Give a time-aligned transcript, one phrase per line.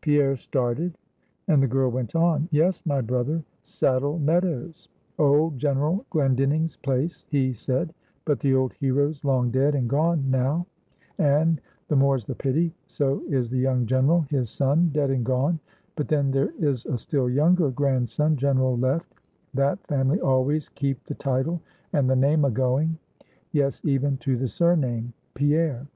[0.00, 0.98] Pierre started,
[1.46, 7.52] and the girl went on: "Yes, my brother, Saddle Meadows; 'old General Glendinning's place,' he
[7.52, 10.66] said; 'but the old hero's long dead and gone now;
[11.18, 15.60] and the more's the pity so is the young General, his son, dead and gone;
[15.94, 19.14] but then there is a still younger grandson General left;
[19.54, 21.60] that family always keep the title
[21.92, 22.98] and the name a going;
[23.52, 25.86] yes, even to the surname, Pierre.